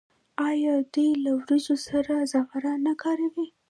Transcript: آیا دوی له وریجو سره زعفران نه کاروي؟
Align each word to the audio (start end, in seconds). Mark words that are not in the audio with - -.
آیا 0.49 0.75
دوی 0.93 1.09
له 1.23 1.31
وریجو 1.39 1.75
سره 1.87 2.13
زعفران 2.31 2.79
نه 2.87 2.93
کاروي؟ 3.01 3.47